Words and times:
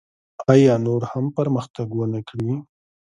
آیا 0.53 0.73
نور 0.85 1.01
هم 1.11 1.25
پرمختګ 1.37 1.87
ونکړي؟ 1.95 2.51